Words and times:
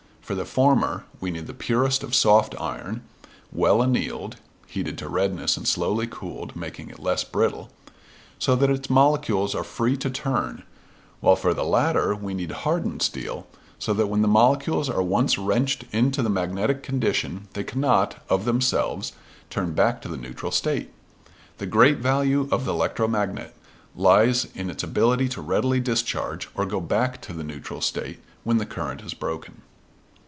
For 0.21 0.35
the 0.35 0.45
former 0.45 1.03
we 1.19 1.29
need 1.29 1.47
the 1.47 1.53
purest 1.53 2.03
of 2.03 2.15
soft 2.15 2.55
iron, 2.57 3.03
well 3.51 3.81
annealed 3.81 4.37
(heated 4.65 4.97
to 4.99 5.09
redness 5.09 5.57
and 5.57 5.67
slowly 5.67 6.07
cooled, 6.09 6.55
making 6.55 6.89
it 6.89 6.99
less 6.99 7.25
brittle), 7.25 7.69
so 8.39 8.55
that 8.55 8.69
its 8.69 8.89
molecules 8.89 9.53
are 9.53 9.65
free 9.65 9.97
to 9.97 10.09
turn; 10.09 10.63
while 11.19 11.35
for 11.35 11.53
the 11.53 11.65
latter 11.65 12.15
we 12.15 12.33
need 12.33 12.51
hardened 12.53 13.01
steel, 13.01 13.45
so 13.77 13.93
that 13.93 14.07
when 14.07 14.21
the 14.21 14.27
molecules 14.29 14.89
are 14.89 15.01
once 15.03 15.37
wrenched 15.37 15.83
into 15.91 16.21
the 16.23 16.29
magnetic 16.29 16.81
condition 16.81 17.49
they 17.51 17.65
cannot, 17.65 18.23
of 18.29 18.45
themselves, 18.45 19.11
turn 19.49 19.73
back 19.73 20.01
to 20.01 20.07
the 20.07 20.15
neutral 20.15 20.53
state. 20.53 20.93
The 21.57 21.65
great 21.65 21.97
value 21.97 22.47
of 22.53 22.63
the 22.63 22.71
electromagnet 22.71 23.53
lies 23.97 24.45
in 24.55 24.69
its 24.69 24.81
ability 24.81 25.27
to 25.27 25.41
readily 25.41 25.81
discharge, 25.81 26.47
or 26.55 26.65
go 26.65 26.79
back 26.79 27.19
to 27.23 27.33
the 27.33 27.43
neutral 27.43 27.81
state, 27.81 28.21
when 28.45 28.59
the 28.59 28.65
current 28.65 29.01
is 29.01 29.13
broken. 29.13 29.63